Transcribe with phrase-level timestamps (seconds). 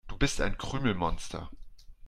[0.09, 1.51] Du bist ein Krümelmonster.